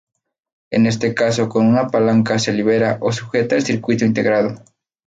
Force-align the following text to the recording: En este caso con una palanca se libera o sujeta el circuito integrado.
En 0.71 0.87
este 0.87 1.13
caso 1.13 1.47
con 1.47 1.67
una 1.67 1.85
palanca 1.89 2.39
se 2.39 2.51
libera 2.53 2.97
o 3.01 3.11
sujeta 3.11 3.53
el 3.55 3.63
circuito 3.63 4.03
integrado. 4.03 4.57